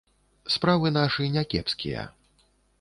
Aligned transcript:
Справы 0.53 0.93
нашы 0.97 1.29
не 1.37 1.45
кепскія. 1.53 2.09